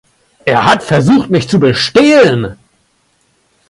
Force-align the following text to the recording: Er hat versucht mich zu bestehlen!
Er 0.45 0.65
hat 0.65 0.81
versucht 0.81 1.29
mich 1.29 1.47
zu 1.47 1.59
bestehlen! 1.59 2.57